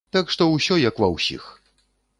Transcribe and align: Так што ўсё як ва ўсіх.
Так 0.15 0.31
што 0.35 0.47
ўсё 0.53 0.79
як 0.89 0.95
ва 1.05 1.13
ўсіх. 1.15 1.43